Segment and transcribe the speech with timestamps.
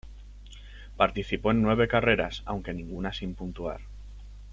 [0.97, 3.81] Participó en nueve carreras, aunque ninguna sin puntuar.